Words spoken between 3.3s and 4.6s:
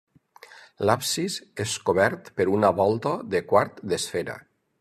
de quart d'esfera.